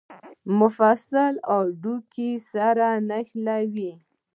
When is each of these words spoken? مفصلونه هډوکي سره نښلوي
مفصلونه 0.57 1.41
هډوکي 1.49 2.29
سره 2.51 2.87
نښلوي 3.09 3.91